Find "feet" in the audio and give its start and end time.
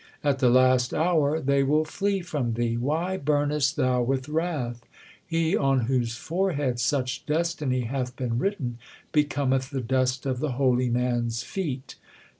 11.43-11.97